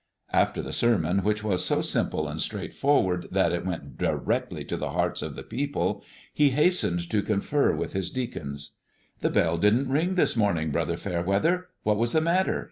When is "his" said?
7.93-8.09